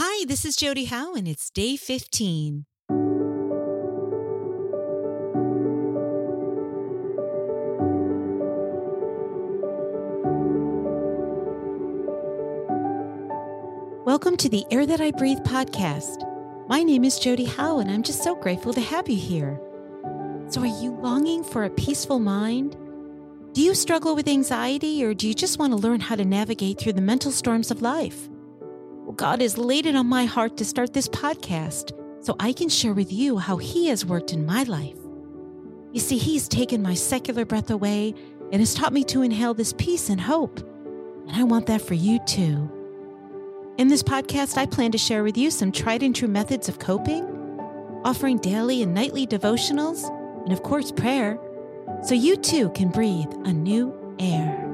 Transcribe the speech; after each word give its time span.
Hi, 0.00 0.24
this 0.26 0.44
is 0.44 0.54
Jodi 0.54 0.84
Howe, 0.84 1.14
and 1.14 1.26
it's 1.26 1.50
day 1.50 1.76
15. 1.76 2.66
Welcome 14.04 14.36
to 14.36 14.48
the 14.48 14.64
Air 14.70 14.86
That 14.86 15.00
I 15.00 15.10
Breathe 15.10 15.38
podcast. 15.38 16.22
My 16.68 16.84
name 16.84 17.02
is 17.02 17.18
Jodi 17.18 17.46
Howe, 17.46 17.80
and 17.80 17.90
I'm 17.90 18.04
just 18.04 18.22
so 18.22 18.36
grateful 18.36 18.72
to 18.74 18.80
have 18.80 19.08
you 19.08 19.16
here. 19.16 19.60
So, 20.48 20.60
are 20.60 20.80
you 20.80 20.96
longing 21.02 21.42
for 21.42 21.64
a 21.64 21.70
peaceful 21.70 22.20
mind? 22.20 22.76
Do 23.52 23.62
you 23.62 23.74
struggle 23.74 24.14
with 24.14 24.28
anxiety, 24.28 25.04
or 25.04 25.12
do 25.12 25.26
you 25.26 25.34
just 25.34 25.58
want 25.58 25.72
to 25.72 25.76
learn 25.76 25.98
how 25.98 26.14
to 26.14 26.24
navigate 26.24 26.78
through 26.78 26.92
the 26.92 27.00
mental 27.00 27.32
storms 27.32 27.72
of 27.72 27.82
life? 27.82 28.28
God 29.16 29.40
has 29.40 29.56
laid 29.56 29.86
it 29.86 29.96
on 29.96 30.06
my 30.06 30.24
heart 30.26 30.56
to 30.58 30.64
start 30.64 30.92
this 30.92 31.08
podcast 31.08 31.92
so 32.24 32.36
I 32.38 32.52
can 32.52 32.68
share 32.68 32.92
with 32.92 33.12
you 33.12 33.38
how 33.38 33.56
He 33.56 33.86
has 33.88 34.04
worked 34.04 34.32
in 34.32 34.44
my 34.44 34.64
life. 34.64 34.96
You 35.92 36.00
see, 36.00 36.18
He's 36.18 36.48
taken 36.48 36.82
my 36.82 36.94
secular 36.94 37.44
breath 37.44 37.70
away 37.70 38.14
and 38.52 38.60
has 38.60 38.74
taught 38.74 38.92
me 38.92 39.04
to 39.04 39.22
inhale 39.22 39.54
this 39.54 39.72
peace 39.72 40.10
and 40.10 40.20
hope. 40.20 40.60
And 41.26 41.32
I 41.32 41.44
want 41.44 41.66
that 41.66 41.82
for 41.82 41.94
you 41.94 42.18
too. 42.26 42.70
In 43.78 43.88
this 43.88 44.02
podcast, 44.02 44.56
I 44.58 44.66
plan 44.66 44.92
to 44.92 44.98
share 44.98 45.22
with 45.22 45.38
you 45.38 45.50
some 45.50 45.70
tried 45.70 46.02
and 46.02 46.14
true 46.14 46.28
methods 46.28 46.68
of 46.68 46.78
coping, 46.78 47.24
offering 48.04 48.38
daily 48.38 48.82
and 48.82 48.92
nightly 48.92 49.26
devotionals, 49.26 50.08
and 50.44 50.52
of 50.52 50.62
course, 50.62 50.90
prayer, 50.90 51.38
so 52.02 52.14
you 52.14 52.36
too 52.36 52.70
can 52.70 52.90
breathe 52.90 53.32
a 53.44 53.52
new 53.52 53.94
air. 54.18 54.67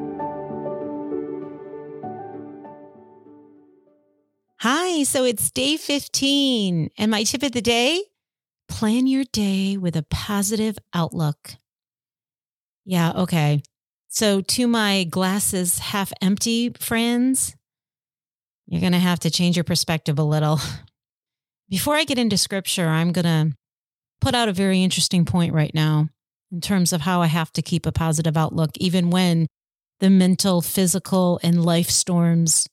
Hi, 4.66 5.02
so 5.02 5.24
it's 5.24 5.50
day 5.50 5.76
15, 5.76 6.88
and 6.96 7.10
my 7.10 7.24
tip 7.24 7.42
of 7.42 7.52
the 7.52 7.60
day 7.60 8.02
plan 8.66 9.06
your 9.06 9.24
day 9.24 9.76
with 9.76 9.94
a 9.94 10.06
positive 10.08 10.78
outlook. 10.94 11.56
Yeah, 12.86 13.12
okay. 13.12 13.62
So, 14.08 14.40
to 14.40 14.66
my 14.66 15.04
glasses 15.04 15.78
half 15.80 16.14
empty 16.22 16.70
friends, 16.80 17.54
you're 18.66 18.80
going 18.80 18.92
to 18.92 18.98
have 18.98 19.20
to 19.20 19.30
change 19.30 19.54
your 19.54 19.64
perspective 19.64 20.18
a 20.18 20.22
little. 20.22 20.58
Before 21.68 21.94
I 21.94 22.04
get 22.04 22.18
into 22.18 22.38
scripture, 22.38 22.88
I'm 22.88 23.12
going 23.12 23.26
to 23.26 23.56
put 24.22 24.34
out 24.34 24.48
a 24.48 24.54
very 24.54 24.82
interesting 24.82 25.26
point 25.26 25.52
right 25.52 25.74
now 25.74 26.08
in 26.50 26.62
terms 26.62 26.94
of 26.94 27.02
how 27.02 27.20
I 27.20 27.26
have 27.26 27.52
to 27.52 27.60
keep 27.60 27.84
a 27.84 27.92
positive 27.92 28.38
outlook, 28.38 28.70
even 28.76 29.10
when 29.10 29.46
the 30.00 30.08
mental, 30.08 30.62
physical, 30.62 31.38
and 31.42 31.62
life 31.62 31.90
storms 31.90 32.66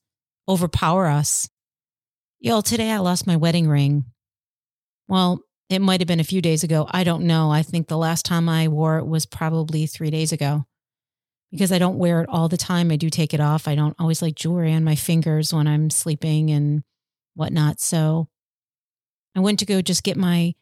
overpower 0.47 1.07
us. 1.07 1.49
Y'all, 2.43 2.63
today 2.63 2.89
I 2.89 2.97
lost 2.97 3.27
my 3.27 3.35
wedding 3.35 3.67
ring. 3.67 4.03
Well, 5.07 5.41
it 5.69 5.77
might 5.77 6.01
have 6.01 6.07
been 6.07 6.19
a 6.19 6.23
few 6.23 6.41
days 6.41 6.63
ago. 6.63 6.87
I 6.89 7.03
don't 7.03 7.25
know. 7.25 7.51
I 7.51 7.61
think 7.61 7.87
the 7.87 7.99
last 7.99 8.25
time 8.25 8.49
I 8.49 8.67
wore 8.67 8.97
it 8.97 9.05
was 9.05 9.27
probably 9.27 9.85
three 9.85 10.09
days 10.09 10.31
ago 10.31 10.65
because 11.51 11.71
I 11.71 11.77
don't 11.77 11.99
wear 11.99 12.19
it 12.19 12.29
all 12.29 12.49
the 12.49 12.57
time. 12.57 12.89
I 12.89 12.95
do 12.95 13.11
take 13.11 13.35
it 13.35 13.39
off. 13.39 13.67
I 13.67 13.75
don't 13.75 13.95
always 13.99 14.23
like 14.23 14.33
jewelry 14.33 14.73
on 14.73 14.83
my 14.83 14.95
fingers 14.95 15.53
when 15.53 15.67
I'm 15.67 15.91
sleeping 15.91 16.49
and 16.49 16.81
whatnot. 17.35 17.79
So 17.79 18.27
I 19.35 19.39
went 19.39 19.59
to 19.59 19.67
go 19.67 19.83
just 19.83 20.01
get 20.01 20.17
my 20.17 20.55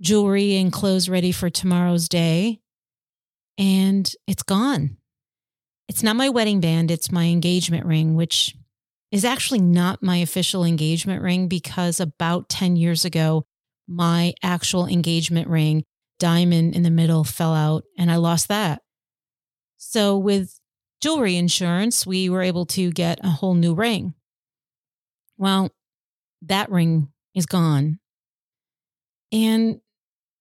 jewelry 0.00 0.56
and 0.56 0.72
clothes 0.72 1.08
ready 1.08 1.30
for 1.30 1.48
tomorrow's 1.48 2.08
day, 2.08 2.60
and 3.56 4.12
it's 4.26 4.42
gone. 4.42 4.96
It's 5.88 6.02
not 6.02 6.16
my 6.16 6.28
wedding 6.28 6.58
band, 6.58 6.90
it's 6.90 7.12
my 7.12 7.26
engagement 7.26 7.86
ring, 7.86 8.16
which 8.16 8.56
is 9.10 9.24
actually 9.24 9.60
not 9.60 10.02
my 10.02 10.16
official 10.16 10.64
engagement 10.64 11.22
ring 11.22 11.48
because 11.48 12.00
about 12.00 12.48
10 12.48 12.76
years 12.76 13.04
ago, 13.04 13.44
my 13.88 14.32
actual 14.42 14.86
engagement 14.86 15.48
ring, 15.48 15.84
diamond 16.18 16.74
in 16.74 16.82
the 16.82 16.90
middle, 16.90 17.24
fell 17.24 17.54
out 17.54 17.84
and 17.98 18.10
I 18.10 18.16
lost 18.16 18.48
that. 18.48 18.82
So, 19.78 20.16
with 20.16 20.60
jewelry 21.00 21.36
insurance, 21.36 22.06
we 22.06 22.28
were 22.28 22.42
able 22.42 22.66
to 22.66 22.92
get 22.92 23.18
a 23.24 23.30
whole 23.30 23.54
new 23.54 23.74
ring. 23.74 24.14
Well, 25.38 25.70
that 26.42 26.70
ring 26.70 27.08
is 27.34 27.46
gone. 27.46 27.98
And 29.32 29.80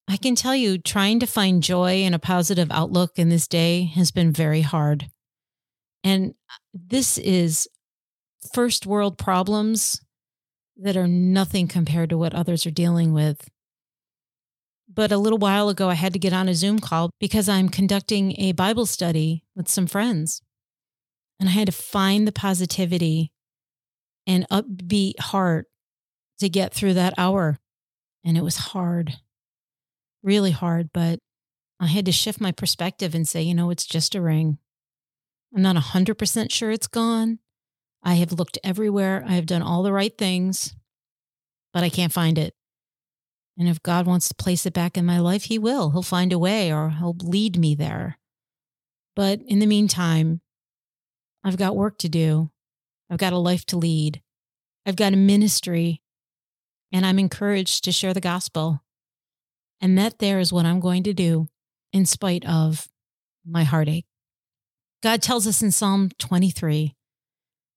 I 0.07 0.17
can 0.17 0.35
tell 0.35 0.55
you, 0.55 0.77
trying 0.77 1.19
to 1.19 1.27
find 1.27 1.63
joy 1.63 2.03
and 2.03 2.13
a 2.13 2.19
positive 2.19 2.71
outlook 2.71 3.17
in 3.17 3.29
this 3.29 3.47
day 3.47 3.85
has 3.95 4.11
been 4.11 4.31
very 4.31 4.61
hard. 4.61 5.09
And 6.03 6.31
uh, 6.49 6.57
this 6.73 7.17
is 7.17 7.67
first 8.53 8.85
world 8.85 9.17
problems 9.17 10.01
that 10.77 10.95
are 10.95 11.07
nothing 11.07 11.67
compared 11.67 12.09
to 12.09 12.17
what 12.17 12.33
others 12.33 12.66
are 12.66 12.72
dealing 12.72 13.13
with. 13.13 13.50
But 14.91 15.11
a 15.11 15.17
little 15.17 15.38
while 15.38 15.69
ago, 15.69 15.89
I 15.89 15.94
had 15.94 16.13
to 16.13 16.19
get 16.19 16.33
on 16.33 16.50
a 16.50 16.55
Zoom 16.55 16.79
call 16.79 17.11
because 17.19 17.47
I'm 17.47 17.69
conducting 17.69 18.39
a 18.39 18.53
Bible 18.53 18.85
study 18.85 19.44
with 19.55 19.67
some 19.67 19.88
friends. 19.88 20.41
And 21.39 21.47
I 21.47 21.51
had 21.51 21.67
to 21.67 21.72
find 21.72 22.27
the 22.27 22.31
positivity 22.31 23.31
and 24.25 24.47
upbeat 24.50 25.19
heart 25.19 25.67
to 26.39 26.50
get 26.50 26.73
through 26.73 26.95
that 26.95 27.13
hour. 27.17 27.59
And 28.25 28.38
it 28.38 28.44
was 28.44 28.57
hard, 28.57 29.17
really 30.23 30.51
hard. 30.51 30.89
But 30.94 31.19
I 31.79 31.88
had 31.88 32.06
to 32.06 32.11
shift 32.11 32.41
my 32.41 32.51
perspective 32.51 33.13
and 33.13 33.27
say, 33.27 33.41
you 33.41 33.53
know, 33.53 33.69
it's 33.69 33.85
just 33.85 34.16
a 34.16 34.21
ring. 34.21 34.57
I'm 35.56 35.61
not 35.61 35.75
100% 35.75 36.51
sure 36.51 36.71
it's 36.71 36.88
gone. 36.88 37.39
I 38.03 38.15
have 38.15 38.31
looked 38.31 38.57
everywhere. 38.63 39.23
I 39.27 39.33
have 39.33 39.45
done 39.45 39.61
all 39.61 39.83
the 39.83 39.91
right 39.91 40.17
things, 40.17 40.75
but 41.73 41.83
I 41.83 41.89
can't 41.89 42.13
find 42.13 42.37
it. 42.37 42.53
And 43.57 43.67
if 43.67 43.83
God 43.83 44.07
wants 44.07 44.29
to 44.29 44.35
place 44.35 44.65
it 44.65 44.73
back 44.73 44.97
in 44.97 45.05
my 45.05 45.19
life, 45.19 45.43
He 45.43 45.59
will. 45.59 45.91
He'll 45.91 46.01
find 46.01 46.31
a 46.31 46.39
way 46.39 46.71
or 46.71 46.91
He'll 46.91 47.17
lead 47.21 47.57
me 47.57 47.75
there. 47.75 48.17
But 49.15 49.41
in 49.47 49.59
the 49.59 49.65
meantime, 49.65 50.39
I've 51.43 51.57
got 51.57 51.75
work 51.75 51.97
to 51.99 52.09
do. 52.09 52.51
I've 53.09 53.17
got 53.17 53.33
a 53.33 53.38
life 53.38 53.65
to 53.67 53.77
lead. 53.77 54.21
I've 54.85 54.95
got 54.95 55.13
a 55.13 55.17
ministry, 55.17 56.01
and 56.91 57.05
I'm 57.05 57.19
encouraged 57.19 57.83
to 57.83 57.91
share 57.91 58.13
the 58.13 58.21
gospel. 58.21 58.81
And 59.81 59.97
that 59.97 60.19
there 60.19 60.39
is 60.39 60.53
what 60.53 60.65
I'm 60.65 60.79
going 60.79 61.03
to 61.03 61.13
do 61.13 61.47
in 61.91 62.05
spite 62.05 62.45
of 62.45 62.88
my 63.45 63.63
heartache. 63.63 64.05
God 65.01 65.21
tells 65.21 65.47
us 65.47 65.61
in 65.61 65.71
Psalm 65.71 66.11
23 66.17 66.95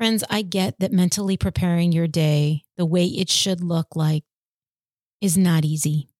Friends, 0.00 0.24
I 0.30 0.42
get 0.42 0.80
that 0.80 0.92
mentally 0.92 1.36
preparing 1.36 1.92
your 1.92 2.08
day 2.08 2.62
the 2.76 2.86
way 2.86 3.04
it 3.04 3.28
should 3.28 3.62
look 3.62 3.94
like 3.94 4.24
is 5.20 5.36
not 5.36 5.64
easy 5.64 6.10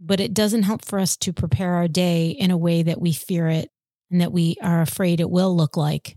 but 0.00 0.20
it 0.20 0.34
doesn't 0.34 0.62
help 0.62 0.84
for 0.84 0.98
us 0.98 1.16
to 1.16 1.32
prepare 1.32 1.74
our 1.74 1.88
day 1.88 2.28
in 2.30 2.50
a 2.50 2.56
way 2.56 2.82
that 2.82 3.00
we 3.00 3.12
fear 3.12 3.48
it 3.48 3.70
and 4.10 4.20
that 4.20 4.32
we 4.32 4.56
are 4.62 4.80
afraid 4.80 5.20
it 5.20 5.30
will 5.30 5.54
look 5.54 5.76
like. 5.76 6.16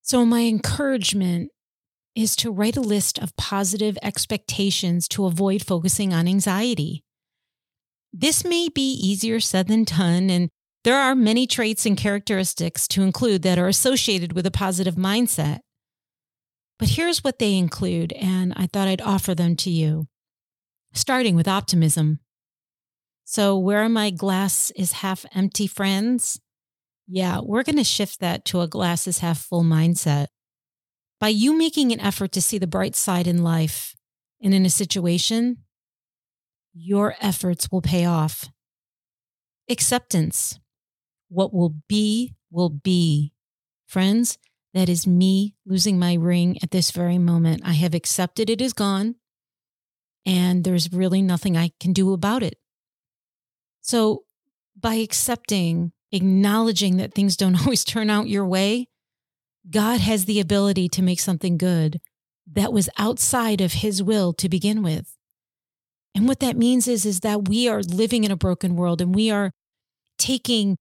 So, 0.00 0.24
my 0.24 0.40
encouragement 0.40 1.50
is 2.14 2.34
to 2.36 2.50
write 2.50 2.76
a 2.76 2.82
list 2.82 3.18
of 3.18 3.36
positive 3.36 3.96
expectations 4.02 5.06
to 5.08 5.26
avoid 5.26 5.64
focusing 5.64 6.12
on 6.12 6.26
anxiety. 6.26 7.04
This 8.12 8.44
may 8.44 8.68
be 8.68 8.92
easier 8.92 9.40
said 9.40 9.68
than 9.68 9.84
done, 9.84 10.28
and 10.28 10.50
there 10.84 10.98
are 10.98 11.14
many 11.14 11.46
traits 11.46 11.86
and 11.86 11.96
characteristics 11.96 12.88
to 12.88 13.02
include 13.02 13.42
that 13.42 13.58
are 13.58 13.68
associated 13.68 14.32
with 14.32 14.46
a 14.46 14.50
positive 14.50 14.96
mindset. 14.96 15.60
But 16.78 16.90
here's 16.90 17.22
what 17.22 17.38
they 17.38 17.56
include, 17.56 18.12
and 18.14 18.52
I 18.56 18.66
thought 18.66 18.88
I'd 18.88 19.00
offer 19.00 19.34
them 19.34 19.54
to 19.56 19.70
you. 19.70 20.08
Starting 20.92 21.36
with 21.36 21.46
optimism. 21.46 22.18
So, 23.24 23.56
where 23.56 23.88
my 23.88 24.10
glass 24.10 24.72
is 24.74 24.92
half 24.92 25.24
empty 25.34 25.66
friends, 25.66 26.40
yeah, 27.06 27.40
we're 27.42 27.62
going 27.62 27.76
to 27.76 27.84
shift 27.84 28.20
that 28.20 28.44
to 28.46 28.60
a 28.60 28.68
glass 28.68 29.06
is 29.06 29.20
half 29.20 29.40
full 29.40 29.62
mindset. 29.62 30.26
By 31.20 31.28
you 31.28 31.56
making 31.56 31.92
an 31.92 32.00
effort 32.00 32.32
to 32.32 32.42
see 32.42 32.58
the 32.58 32.66
bright 32.66 32.96
side 32.96 33.28
in 33.28 33.44
life 33.44 33.94
and 34.42 34.52
in 34.52 34.66
a 34.66 34.70
situation, 34.70 35.58
your 36.74 37.14
efforts 37.20 37.70
will 37.70 37.80
pay 37.80 38.04
off. 38.04 38.48
Acceptance. 39.70 40.58
What 41.32 41.54
will 41.54 41.74
be, 41.88 42.34
will 42.50 42.68
be. 42.68 43.32
Friends, 43.86 44.38
that 44.74 44.88
is 44.88 45.06
me 45.06 45.54
losing 45.66 45.98
my 45.98 46.14
ring 46.14 46.58
at 46.62 46.70
this 46.70 46.90
very 46.90 47.18
moment. 47.18 47.62
I 47.64 47.72
have 47.72 47.94
accepted 47.94 48.50
it 48.50 48.60
is 48.60 48.74
gone. 48.74 49.16
and 50.24 50.62
there's 50.64 50.92
really 50.92 51.22
nothing 51.22 51.56
I 51.56 51.72
can 51.80 51.92
do 51.92 52.12
about 52.12 52.42
it. 52.42 52.56
So, 53.80 54.24
by 54.78 54.94
accepting, 54.94 55.92
acknowledging 56.12 56.98
that 56.98 57.14
things 57.14 57.36
don't 57.36 57.60
always 57.60 57.84
turn 57.84 58.10
out 58.10 58.28
your 58.28 58.46
way, 58.46 58.88
God 59.68 60.00
has 60.00 60.24
the 60.24 60.40
ability 60.40 60.88
to 60.90 61.02
make 61.02 61.20
something 61.20 61.56
good 61.58 62.00
that 62.52 62.72
was 62.72 62.88
outside 62.98 63.60
of 63.60 63.72
his 63.74 64.02
will 64.02 64.32
to 64.34 64.48
begin 64.48 64.82
with. 64.82 65.16
And 66.14 66.28
what 66.28 66.40
that 66.40 66.56
means 66.56 66.88
is, 66.88 67.06
is 67.06 67.20
that 67.20 67.48
we 67.48 67.68
are 67.68 67.80
living 67.82 68.24
in 68.24 68.30
a 68.30 68.36
broken 68.36 68.76
world 68.76 69.00
and 69.00 69.14
we 69.14 69.30
are 69.30 69.52
taking 70.18 70.76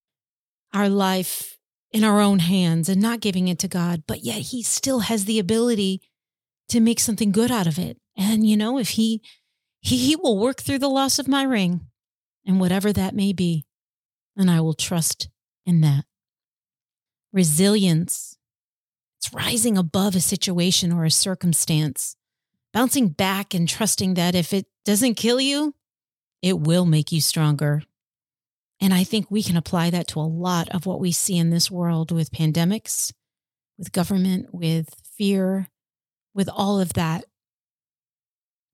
our 0.74 0.90
life 0.90 1.58
in 1.92 2.04
our 2.04 2.22
own 2.22 2.40
hands 2.40 2.88
and 2.88 3.02
not 3.02 3.20
giving 3.20 3.48
it 3.48 3.60
to 3.60 3.68
God, 3.68 4.04
but 4.08 4.24
yet 4.24 4.38
he 4.38 4.64
still 4.64 5.02
has 5.02 5.26
the 5.26 5.40
ability 5.40 6.02
to 6.70 6.80
make 6.80 7.00
something 7.00 7.32
good 7.32 7.52
out 7.52 7.68
of 7.68 7.78
it. 7.78 7.98
And 8.18 8.48
you 8.48 8.56
know, 8.56 8.78
if 8.78 8.92
he 8.92 9.22
he, 9.82 9.98
he 9.98 10.16
will 10.16 10.38
work 10.38 10.62
through 10.62 10.80
the 10.80 10.90
loss 10.90 11.20
of 11.20 11.28
my 11.28 11.44
ring 11.44 11.88
and 12.46 12.60
whatever 12.60 12.94
that 12.94 13.16
may 13.16 13.34
be, 13.34 13.66
and 14.38 14.50
I 14.50 14.62
will 14.62 14.74
trust 14.74 15.30
in 15.66 15.82
that. 15.82 16.06
Resilience. 17.34 18.38
It's 19.18 19.34
rising 19.34 19.78
above 19.78 20.16
a 20.16 20.20
situation 20.20 20.92
or 20.92 21.06
a 21.06 21.12
circumstance, 21.12 22.16
bouncing 22.74 23.10
back 23.10 23.54
and 23.54 23.68
trusting 23.68 24.16
that 24.16 24.34
if 24.34 24.54
it 24.54 24.66
doesn't 24.84 25.16
kill 25.16 25.40
you, 25.40 25.76
it 26.42 26.60
will 26.60 26.86
make 26.86 27.12
you 27.12 27.22
stronger. 27.22 27.84
And 28.82 28.96
I 28.96 29.04
think 29.04 29.30
we 29.30 29.44
can 29.44 29.56
apply 29.56 29.92
that 29.92 30.08
to 30.10 30.20
a 30.20 30.22
lot 30.22 30.68
of 30.70 30.88
what 30.88 31.00
we 31.00 31.12
see 31.12 31.38
in 31.38 31.52
this 31.52 31.70
world 31.70 32.12
with 32.12 32.32
pandemics, 32.32 33.14
with 33.78 33.92
government, 33.92 34.48
with 34.52 34.90
fear, 35.16 35.70
with 36.34 36.50
all 36.50 36.80
of 36.80 36.94
that. 36.94 37.26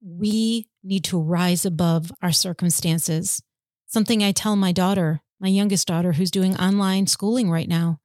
We 0.02 0.70
need 0.82 1.04
to 1.06 1.20
rise 1.20 1.66
above 1.66 2.14
our 2.22 2.32
circumstances. 2.32 3.44
Something 3.86 4.24
I 4.24 4.32
tell 4.32 4.56
my 4.56 4.72
daughter, 4.72 5.20
my 5.42 5.50
youngest 5.50 5.88
daughter, 5.88 6.14
who's 6.14 6.32
doing 6.32 6.56
online 6.56 7.08
schooling 7.08 7.52
right 7.52 7.68
now. 7.68 8.00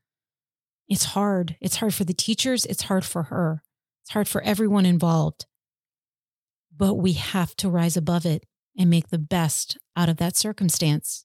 It's 0.89 1.05
hard. 1.05 1.57
It's 1.61 1.77
hard 1.77 1.95
for 1.95 2.05
the 2.05 2.13
teachers. 2.13 2.65
It's 2.67 2.83
hard 2.83 3.05
for 3.05 3.25
her. 3.25 3.63
It's 4.03 4.11
hard 4.13 4.27
for 4.27 4.43
everyone 4.43 4.87
involved. 4.87 5.47
But 6.77 6.95
we 6.95 7.13
have 7.13 7.55
to 7.57 7.71
rise 7.71 7.97
above 7.97 8.27
it 8.27 8.45
and 8.77 8.91
make 8.91 9.09
the 9.09 9.19
best 9.19 9.79
out 9.97 10.09
of 10.09 10.17
that 10.17 10.37
circumstance. 10.37 11.25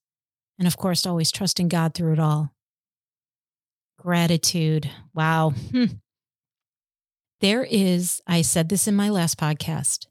And 0.60 0.68
of 0.68 0.78
course, 0.78 1.06
always 1.06 1.32
trusting 1.32 1.68
God 1.68 1.94
through 1.94 2.14
it 2.14 2.20
all. 2.20 2.54
Gratitude. 4.00 4.90
Wow. 5.14 5.52
Hmm. 5.72 5.86
There 7.40 7.64
is, 7.64 8.22
I 8.26 8.42
said 8.42 8.70
this 8.70 8.88
in 8.88 8.96
my 8.96 9.10
last 9.10 9.40
podcast, 9.40 10.08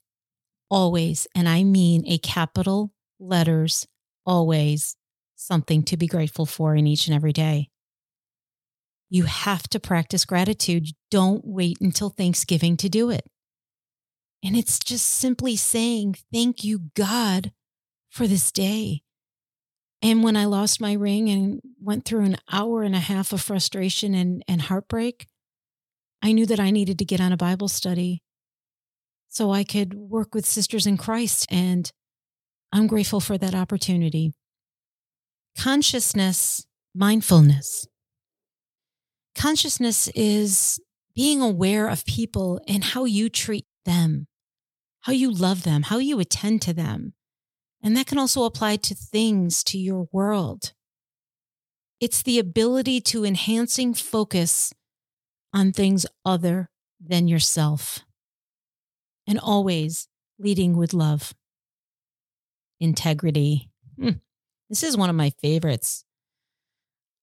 always, 0.70 1.26
and 1.34 1.48
I 1.48 1.64
mean 1.64 2.04
a 2.06 2.18
capital 2.18 2.92
letters, 3.18 3.86
always 4.24 4.96
something 5.34 5.82
to 5.84 5.96
be 5.96 6.06
grateful 6.06 6.46
for 6.46 6.76
in 6.76 6.86
each 6.86 7.08
and 7.08 7.16
every 7.16 7.32
day. 7.32 7.68
You 9.08 9.24
have 9.24 9.68
to 9.68 9.80
practice 9.80 10.24
gratitude. 10.24 10.88
Don't 11.10 11.44
wait 11.44 11.78
until 11.80 12.10
Thanksgiving 12.10 12.76
to 12.78 12.88
do 12.88 13.10
it. 13.10 13.26
And 14.44 14.56
it's 14.56 14.78
just 14.78 15.06
simply 15.06 15.56
saying, 15.56 16.16
Thank 16.32 16.64
you, 16.64 16.90
God, 16.94 17.52
for 18.10 18.26
this 18.26 18.52
day. 18.52 19.02
And 20.02 20.22
when 20.22 20.36
I 20.36 20.44
lost 20.44 20.80
my 20.80 20.92
ring 20.92 21.28
and 21.30 21.60
went 21.80 22.04
through 22.04 22.24
an 22.24 22.36
hour 22.52 22.82
and 22.82 22.94
a 22.94 23.00
half 23.00 23.32
of 23.32 23.40
frustration 23.40 24.14
and, 24.14 24.44
and 24.46 24.62
heartbreak, 24.62 25.26
I 26.22 26.32
knew 26.32 26.46
that 26.46 26.60
I 26.60 26.70
needed 26.70 26.98
to 26.98 27.04
get 27.04 27.20
on 27.20 27.32
a 27.32 27.36
Bible 27.36 27.68
study 27.68 28.22
so 29.28 29.50
I 29.50 29.64
could 29.64 29.94
work 29.94 30.34
with 30.34 30.46
sisters 30.46 30.86
in 30.86 30.96
Christ. 30.96 31.46
And 31.50 31.90
I'm 32.72 32.86
grateful 32.86 33.20
for 33.20 33.38
that 33.38 33.54
opportunity. 33.54 34.32
Consciousness, 35.58 36.66
mindfulness. 36.94 37.86
Consciousness 39.34 40.08
is 40.14 40.80
being 41.14 41.40
aware 41.40 41.88
of 41.88 42.04
people 42.04 42.60
and 42.68 42.84
how 42.84 43.04
you 43.04 43.28
treat 43.28 43.66
them, 43.84 44.26
how 45.00 45.12
you 45.12 45.30
love 45.30 45.62
them, 45.62 45.82
how 45.82 45.98
you 45.98 46.20
attend 46.20 46.62
to 46.62 46.72
them, 46.72 47.14
and 47.82 47.96
that 47.96 48.06
can 48.06 48.18
also 48.18 48.44
apply 48.44 48.76
to 48.76 48.94
things, 48.94 49.62
to 49.64 49.78
your 49.78 50.08
world. 50.12 50.72
It's 52.00 52.22
the 52.22 52.38
ability 52.38 53.00
to 53.02 53.24
enhancing 53.24 53.94
focus 53.94 54.72
on 55.54 55.72
things 55.72 56.04
other 56.24 56.68
than 57.00 57.28
yourself 57.28 58.00
and 59.26 59.38
always 59.38 60.08
leading 60.38 60.76
with 60.76 60.92
love. 60.92 61.34
Integrity. 62.80 63.70
Hmm. 63.98 64.10
This 64.68 64.82
is 64.82 64.96
one 64.96 65.08
of 65.08 65.16
my 65.16 65.30
favorites. 65.40 66.04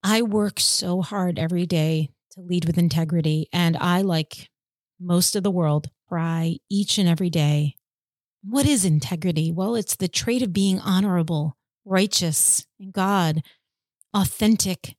I 0.04 0.22
work 0.22 0.60
so 0.60 1.02
hard 1.02 1.38
every 1.38 1.66
day 1.66 2.10
to 2.32 2.42
lead 2.42 2.66
with 2.66 2.78
integrity, 2.78 3.48
and 3.54 3.78
I, 3.78 4.02
like 4.02 4.50
most 5.00 5.36
of 5.36 5.44
the 5.44 5.52
world, 5.52 5.90
cry 6.10 6.58
each 6.70 6.98
and 6.98 7.08
every 7.08 7.30
day 7.30 7.76
what 8.44 8.66
is 8.68 8.84
integrity? 8.84 9.52
Well, 9.52 9.76
it's 9.76 9.96
the 9.96 10.08
trait 10.08 10.42
of 10.42 10.52
being 10.52 10.80
honorable, 10.80 11.58
righteous, 11.86 12.66
and 12.80 12.92
God, 12.92 13.42
authentic, 14.14 14.96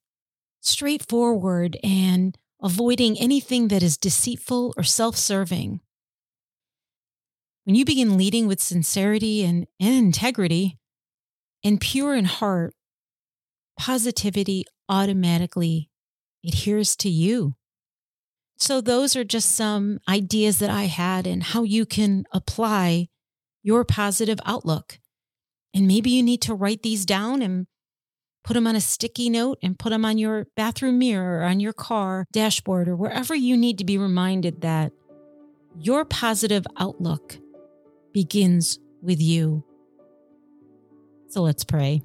straightforward, 0.61 1.77
and 1.85 2.39
avoiding 2.63 3.19
anything 3.19 3.69
that 3.69 3.83
is 3.83 3.99
deceitful 3.99 4.73
or 4.77 4.83
self 4.83 5.17
serving. 5.17 5.81
When 7.65 7.75
you 7.75 7.85
begin 7.85 8.17
leading 8.17 8.47
with 8.47 8.61
sincerity 8.61 9.45
and, 9.45 9.67
and 9.79 9.95
integrity 9.95 10.79
and 11.63 11.81
pure 11.81 12.15
in 12.15 12.25
heart, 12.25 12.75
positivity 13.79 14.65
automatically 14.89 15.91
adheres 16.47 16.97
to 16.97 17.09
you. 17.09 17.55
So, 18.57 18.81
those 18.81 19.17
are 19.17 19.25
just 19.25 19.51
some 19.53 19.99
ideas 20.09 20.59
that 20.61 20.71
I 20.71 20.85
had 20.85 21.27
and 21.27 21.43
how 21.43 21.65
you 21.65 21.85
can 21.85 22.25
apply 22.33 23.09
your 23.65 23.85
positive 23.85 24.39
outlook. 24.45 25.01
And 25.75 25.89
maybe 25.89 26.11
you 26.11 26.23
need 26.23 26.43
to 26.43 26.55
write 26.55 26.83
these 26.83 27.05
down 27.05 27.43
and 27.43 27.67
put 28.45 28.55
them 28.55 28.67
on 28.67 28.77
a 28.77 28.81
sticky 28.81 29.31
note 29.31 29.59
and 29.63 29.79
put 29.79 29.91
them 29.91 30.05
on 30.05 30.19
your 30.19 30.47
bathroom 30.55 30.99
mirror 30.99 31.41
or 31.41 31.45
on 31.45 31.59
your 31.59 31.73
car 31.73 32.27
dashboard 32.31 32.87
or 32.89 32.95
wherever 32.95 33.35
you 33.35 33.57
need 33.57 33.79
to 33.79 33.85
be 33.85 33.99
reminded 33.99 34.61
that 34.61 34.93
your 35.81 36.05
positive 36.05 36.65
outlook 36.77 37.39
begins 38.13 38.79
with 39.03 39.21
you. 39.21 39.65
So 41.29 41.43
let's 41.43 41.65
pray. 41.65 42.03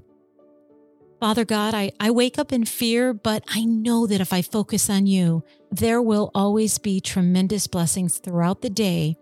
Father 1.19 1.43
God, 1.43 1.75
I, 1.75 1.91
I 1.99 2.11
wake 2.11 2.39
up 2.39 2.53
in 2.53 2.63
fear, 2.63 3.13
but 3.13 3.43
I 3.49 3.65
know 3.65 4.07
that 4.07 4.21
if 4.21 4.31
I 4.31 4.41
focus 4.41 4.89
on 4.89 5.05
you, 5.05 5.43
there 5.69 6.01
will 6.01 6.31
always 6.33 6.77
be 6.77 7.01
tremendous 7.01 7.67
blessings 7.67 8.19
throughout 8.19 8.61
the 8.61 8.69
day 8.69 9.17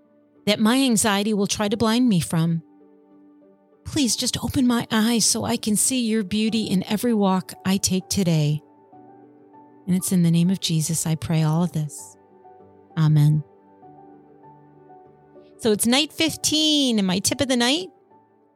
that 0.47 0.59
my 0.59 0.77
anxiety 0.77 1.33
will 1.33 1.45
try 1.45 1.67
to 1.67 1.77
blind 1.77 2.09
me 2.09 2.19
from. 2.21 2.63
Please 3.83 4.15
just 4.15 4.43
open 4.43 4.65
my 4.65 4.87
eyes 4.91 5.25
so 5.25 5.43
I 5.43 5.57
can 5.57 5.75
see 5.75 6.01
your 6.07 6.23
beauty 6.23 6.63
in 6.63 6.83
every 6.83 7.13
walk 7.13 7.53
I 7.65 7.77
take 7.77 8.09
today. 8.09 8.61
And 9.85 9.95
it's 9.95 10.11
in 10.11 10.23
the 10.23 10.31
name 10.31 10.49
of 10.49 10.59
Jesus 10.59 11.05
I 11.05 11.15
pray 11.15 11.43
all 11.43 11.63
of 11.63 11.73
this. 11.73 12.17
Amen. 12.97 13.43
So 15.59 15.71
it's 15.71 15.85
night 15.85 16.13
15, 16.13 16.97
and 16.97 17.07
my 17.07 17.19
tip 17.19 17.41
of 17.41 17.47
the 17.47 17.57
night 17.57 17.89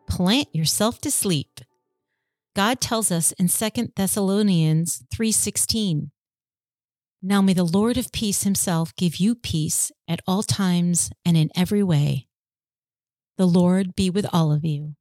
plant 0.08 0.48
yourself 0.54 1.00
to 1.02 1.12
sleep. 1.12 1.60
God 2.56 2.80
tells 2.80 3.12
us 3.12 3.32
in 3.34 3.48
2 3.48 3.94
Thessalonians 3.96 5.04
3:16, 5.14 6.12
now 7.22 7.42
may 7.42 7.54
the 7.54 7.63
Lord 7.63 7.98
of 7.98 8.12
peace 8.12 8.44
himself 8.44 8.96
give 8.96 9.18
you 9.18 9.36
peace 9.36 9.92
at 10.08 10.22
all 10.25 10.44
times 10.44 11.12
and 11.24 11.38
in 11.38 11.50
every 11.56 11.84
way. 11.84 12.28
The 13.38 13.46
Lord 13.46 13.96
be 13.96 14.10
with 14.10 14.25
all 14.34 14.51
of 14.51 14.66
you. 14.66 14.96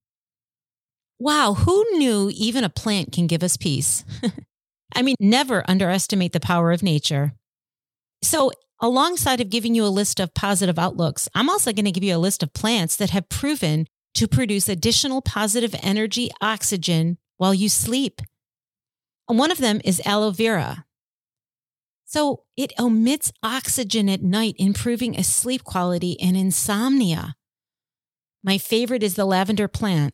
Wow, 1.19 1.55
who 1.55 1.85
knew 1.99 2.31
even 2.35 2.65
a 2.65 2.71
plant 2.71 3.13
can 3.13 3.27
give 3.27 3.43
us 3.43 3.57
peace? 3.57 4.05
I 4.95 5.03
mean, 5.03 5.17
never 5.21 5.63
underestimate 5.69 6.33
the 6.33 6.41
power 6.41 6.73
of 6.73 6.83
nature. 6.83 7.33
So, 8.23 8.51
alongside 8.81 9.41
of 9.41 9.51
giving 9.51 9.75
you 9.75 9.85
a 9.85 9.89
list 9.89 10.21
of 10.21 10.35
positive 10.35 10.79
outlooks, 10.79 11.29
I'm 11.35 11.51
also 11.51 11.73
going 11.73 11.85
to 11.85 11.93
give 11.93 12.05
you 12.05 12.17
a 12.17 12.19
list 12.19 12.43
of 12.43 12.53
plants 12.53 12.97
that 12.97 13.11
have 13.11 13.29
proven 13.29 13.87
to 14.15 14.27
produce 14.27 14.69
additional 14.69 15.23
positive 15.23 15.75
energy 15.83 16.31
oxygen 16.41 17.19
while 17.37 17.55
you 17.55 17.69
sleep. 17.69 18.21
one 19.27 19.51
of 19.51 19.59
them 19.59 19.81
is 19.85 20.03
aloe 20.05 20.33
vera. 20.33 20.85
So 22.11 22.43
it 22.57 22.73
emits 22.77 23.31
oxygen 23.41 24.09
at 24.09 24.21
night, 24.21 24.57
improving 24.59 25.15
a 25.15 25.23
sleep 25.23 25.63
quality 25.63 26.21
and 26.21 26.37
insomnia. 26.37 27.37
My 28.43 28.59
favorite 28.59 29.05
is 29.05 29.15
the 29.15 29.25
lavender 29.25 29.69
plant, 29.69 30.13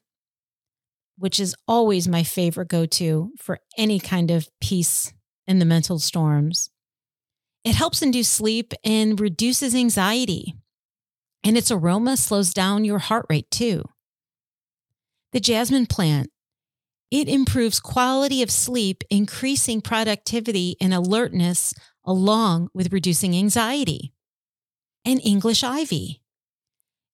which 1.16 1.40
is 1.40 1.56
always 1.66 2.06
my 2.06 2.22
favorite 2.22 2.68
go 2.68 2.84
to 2.84 3.30
for 3.38 3.60
any 3.78 3.98
kind 3.98 4.30
of 4.30 4.46
peace 4.60 5.14
in 5.46 5.58
the 5.58 5.64
mental 5.64 5.98
storms. 5.98 6.68
It 7.64 7.76
helps 7.76 8.02
induce 8.02 8.28
sleep 8.28 8.74
and 8.84 9.18
reduces 9.18 9.74
anxiety. 9.74 10.54
And 11.42 11.56
its 11.56 11.70
aroma 11.70 12.18
slows 12.18 12.52
down 12.52 12.84
your 12.84 12.98
heart 12.98 13.24
rate 13.30 13.50
too. 13.50 13.84
The 15.32 15.40
jasmine 15.40 15.86
plant. 15.86 16.28
It 17.10 17.28
improves 17.28 17.78
quality 17.78 18.42
of 18.42 18.50
sleep, 18.50 19.04
increasing 19.10 19.80
productivity 19.80 20.76
and 20.80 20.92
alertness, 20.92 21.72
along 22.04 22.68
with 22.74 22.92
reducing 22.92 23.36
anxiety. 23.36 24.12
And 25.04 25.20
English 25.24 25.62
ivy. 25.62 26.20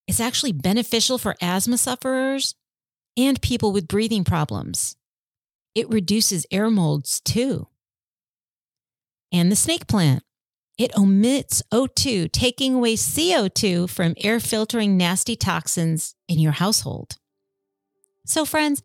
It's 0.07 0.21
actually 0.21 0.53
beneficial 0.53 1.19
for 1.19 1.37
asthma 1.43 1.77
sufferers 1.77 2.55
and 3.17 3.41
people 3.43 3.73
with 3.73 3.89
breathing 3.89 4.25
problems. 4.25 4.97
It 5.75 5.89
reduces 5.91 6.47
air 6.51 6.71
molds 6.71 7.21
too. 7.21 7.69
And 9.31 9.51
the 9.51 9.57
snake 9.57 9.87
plant. 9.87 10.23
It 10.79 10.97
omits 10.97 11.63
O2, 11.73 12.33
taking 12.33 12.75
away 12.75 12.97
CO2 12.97 13.89
from 13.89 14.15
air 14.19 14.41
filtering 14.41 14.97
nasty 14.97 15.37
toxins 15.37 16.15
in 16.29 16.39
your 16.39 16.53
household. 16.53 17.19
So, 18.25 18.45
friends, 18.45 18.83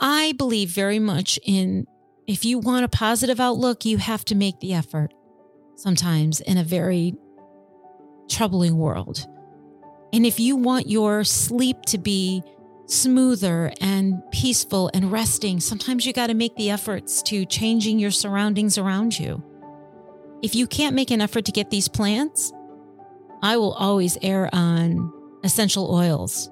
I 0.00 0.32
believe 0.38 0.70
very 0.70 0.98
much 0.98 1.38
in 1.44 1.86
if 2.26 2.44
you 2.44 2.58
want 2.58 2.84
a 2.84 2.88
positive 2.88 3.40
outlook, 3.40 3.84
you 3.84 3.98
have 3.98 4.24
to 4.26 4.34
make 4.34 4.60
the 4.60 4.72
effort 4.72 5.12
sometimes 5.76 6.40
in 6.40 6.58
a 6.58 6.64
very 6.64 7.14
troubling 8.30 8.76
world. 8.76 9.26
And 10.12 10.24
if 10.24 10.38
you 10.38 10.56
want 10.56 10.88
your 10.88 11.24
sleep 11.24 11.82
to 11.86 11.98
be 11.98 12.42
smoother 12.86 13.72
and 13.80 14.22
peaceful 14.30 14.90
and 14.94 15.10
resting, 15.10 15.60
sometimes 15.60 16.06
you 16.06 16.12
got 16.12 16.28
to 16.28 16.34
make 16.34 16.56
the 16.56 16.70
efforts 16.70 17.22
to 17.24 17.44
changing 17.46 17.98
your 17.98 18.10
surroundings 18.10 18.78
around 18.78 19.18
you. 19.18 19.42
If 20.42 20.54
you 20.54 20.66
can't 20.66 20.94
make 20.94 21.10
an 21.10 21.20
effort 21.20 21.44
to 21.46 21.52
get 21.52 21.70
these 21.70 21.88
plants, 21.88 22.52
I 23.42 23.56
will 23.56 23.72
always 23.72 24.18
err 24.22 24.48
on 24.52 25.12
essential 25.44 25.92
oils. 25.94 26.50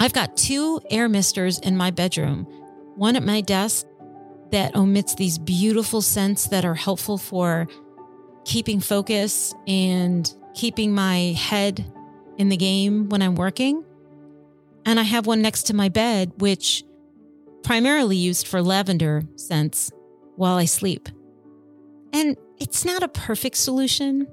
I've 0.00 0.12
got 0.12 0.36
two 0.36 0.80
air 0.90 1.08
misters 1.08 1.58
in 1.58 1.76
my 1.76 1.90
bedroom, 1.90 2.46
one 2.96 3.16
at 3.16 3.22
my 3.22 3.40
desk 3.40 3.86
that 4.50 4.76
omits 4.76 5.14
these 5.14 5.38
beautiful 5.38 6.00
scents 6.00 6.48
that 6.48 6.64
are 6.64 6.74
helpful 6.74 7.18
for 7.18 7.66
keeping 8.44 8.80
focus 8.80 9.54
and 9.66 10.32
keeping 10.54 10.94
my 10.94 11.34
head 11.36 11.84
in 12.38 12.48
the 12.48 12.56
game 12.56 13.08
when 13.08 13.22
I'm 13.22 13.34
working. 13.34 13.84
And 14.86 15.00
I 15.00 15.02
have 15.02 15.26
one 15.26 15.42
next 15.42 15.64
to 15.64 15.74
my 15.74 15.88
bed, 15.88 16.32
which 16.38 16.84
primarily 17.62 18.16
used 18.16 18.46
for 18.46 18.62
lavender 18.62 19.22
scents 19.36 19.90
while 20.36 20.56
I 20.56 20.66
sleep. 20.66 21.08
And 22.12 22.36
it's 22.58 22.84
not 22.84 23.02
a 23.02 23.08
perfect 23.08 23.56
solution, 23.56 24.28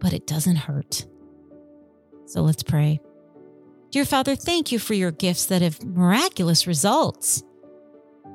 but 0.00 0.12
it 0.12 0.26
doesn't 0.26 0.56
hurt. 0.56 1.06
So 2.26 2.42
let's 2.42 2.62
pray. 2.62 3.00
Dear 3.90 4.04
Father, 4.04 4.36
thank 4.36 4.70
you 4.70 4.78
for 4.78 4.94
your 4.94 5.10
gifts 5.10 5.46
that 5.46 5.62
have 5.62 5.82
miraculous 5.84 6.66
results. 6.66 7.42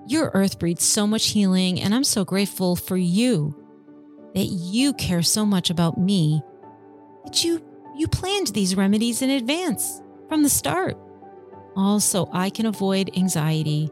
Your 0.08 0.32
earth 0.34 0.60
breeds 0.60 0.84
so 0.84 1.08
much 1.08 1.28
healing, 1.28 1.82
and 1.82 1.94
I'm 1.94 2.04
so 2.04 2.24
grateful 2.24 2.76
for 2.76 2.98
you 2.98 3.56
that 4.36 4.46
you 4.46 4.94
care 4.94 5.24
so 5.24 5.46
much 5.46 5.70
about 5.70 5.98
me 5.98 6.44
that 7.24 7.44
you 7.44 7.64
you 7.96 8.08
planned 8.08 8.48
these 8.48 8.76
remedies 8.76 9.22
in 9.22 9.30
advance 9.30 10.02
from 10.28 10.44
the 10.44 10.50
start. 10.50 10.98
All 11.76 12.00
so 12.00 12.30
I 12.32 12.50
can 12.50 12.66
avoid 12.66 13.18
anxiety 13.18 13.90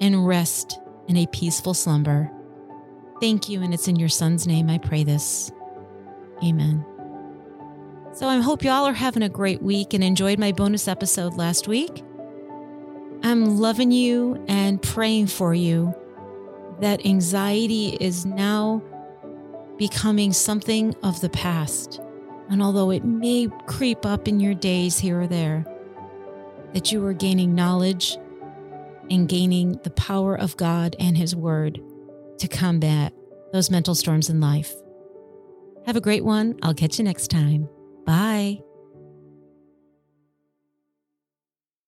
and 0.00 0.26
rest 0.26 0.78
in 1.08 1.16
a 1.16 1.26
peaceful 1.26 1.74
slumber. 1.74 2.30
Thank 3.20 3.48
you, 3.48 3.62
and 3.62 3.74
it's 3.74 3.88
in 3.88 3.96
your 3.96 4.08
son's 4.08 4.46
name 4.46 4.70
I 4.70 4.78
pray 4.78 5.02
this. 5.02 5.50
Amen. 6.44 6.84
So 8.12 8.26
I 8.28 8.38
hope 8.38 8.64
y'all 8.64 8.86
are 8.86 8.92
having 8.92 9.22
a 9.22 9.28
great 9.28 9.62
week 9.62 9.94
and 9.94 10.02
enjoyed 10.02 10.38
my 10.38 10.52
bonus 10.52 10.88
episode 10.88 11.34
last 11.34 11.68
week. 11.68 12.02
I'm 13.22 13.58
loving 13.58 13.92
you 13.92 14.42
and 14.48 14.80
praying 14.80 15.28
for 15.28 15.54
you 15.54 15.94
that 16.80 17.04
anxiety 17.04 17.96
is 18.00 18.24
now 18.24 18.82
becoming 19.76 20.32
something 20.32 20.94
of 21.02 21.20
the 21.20 21.28
past. 21.28 22.00
And 22.48 22.62
although 22.62 22.90
it 22.90 23.04
may 23.04 23.48
creep 23.66 24.04
up 24.04 24.26
in 24.26 24.40
your 24.40 24.54
days 24.54 24.98
here 24.98 25.20
or 25.20 25.26
there, 25.26 25.64
that 26.72 26.92
you 26.92 27.04
are 27.06 27.12
gaining 27.12 27.54
knowledge 27.54 28.16
and 29.10 29.28
gaining 29.28 29.80
the 29.82 29.90
power 29.90 30.38
of 30.38 30.56
God 30.56 30.96
and 30.98 31.16
His 31.16 31.34
Word 31.34 31.80
to 32.38 32.48
combat 32.48 33.12
those 33.52 33.70
mental 33.70 33.94
storms 33.94 34.30
in 34.30 34.40
life. 34.40 34.72
Have 35.86 35.96
a 35.96 36.00
great 36.00 36.24
one. 36.24 36.58
I'll 36.62 36.74
catch 36.74 36.98
you 36.98 37.04
next 37.04 37.28
time. 37.28 37.68
Bye. 38.04 38.62